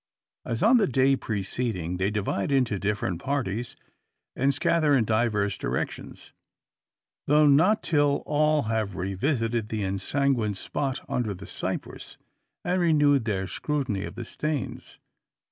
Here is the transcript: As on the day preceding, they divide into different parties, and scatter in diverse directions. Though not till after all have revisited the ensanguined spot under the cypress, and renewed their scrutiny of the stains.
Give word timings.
As 0.45 0.63
on 0.63 0.77
the 0.77 0.87
day 0.87 1.15
preceding, 1.15 1.97
they 1.97 2.09
divide 2.09 2.51
into 2.51 2.79
different 2.79 3.21
parties, 3.21 3.75
and 4.35 4.51
scatter 4.51 4.97
in 4.97 5.05
diverse 5.05 5.59
directions. 5.59 6.33
Though 7.27 7.45
not 7.45 7.83
till 7.83 8.21
after 8.21 8.27
all 8.31 8.61
have 8.63 8.95
revisited 8.95 9.69
the 9.69 9.83
ensanguined 9.83 10.57
spot 10.57 11.01
under 11.07 11.35
the 11.35 11.45
cypress, 11.45 12.17
and 12.65 12.81
renewed 12.81 13.25
their 13.25 13.45
scrutiny 13.45 14.03
of 14.03 14.15
the 14.15 14.25
stains. 14.25 14.97